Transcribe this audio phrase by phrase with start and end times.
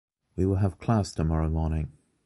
[0.35, 1.91] We will have class tomorrow morning